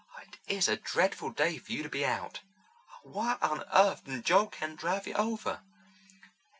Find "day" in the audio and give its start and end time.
1.29-1.59